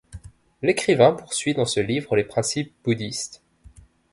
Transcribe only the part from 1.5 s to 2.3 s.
dans ce livre les